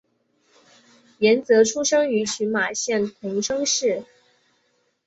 [1.19, 4.03] 岩泽出生于群马县桐生市。